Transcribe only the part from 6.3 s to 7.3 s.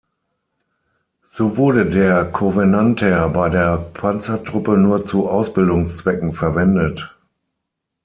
verwendet.